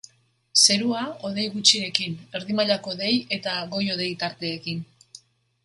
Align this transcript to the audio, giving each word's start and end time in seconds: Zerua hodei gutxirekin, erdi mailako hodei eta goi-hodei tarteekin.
Zerua 0.67 1.01
hodei 1.27 1.45
gutxirekin, 1.57 2.17
erdi 2.39 2.57
mailako 2.61 2.95
hodei 2.95 3.13
eta 3.39 3.55
goi-hodei 3.77 4.11
tarteekin. 4.25 4.85